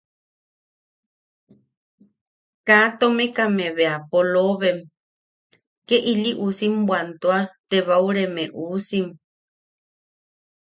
Kaa 2.67 2.87
tomekame 2.99 3.65
bea 3.77 3.95
polobem 4.09 4.79
ke 5.87 5.97
ili 6.13 6.31
usim 6.47 6.73
bwantua 6.87 7.39
tebaureme 7.69 8.43
usim. 8.71 9.05